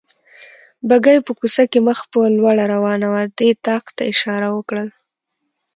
[0.87, 4.87] بګۍ په کوڅه کې مخ په لوړه روانه وه، دې طاق ته اشاره وکړل.